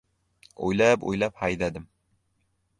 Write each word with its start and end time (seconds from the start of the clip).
O‘ylab-o‘ylab 0.69 1.37
haydadim. 1.45 1.87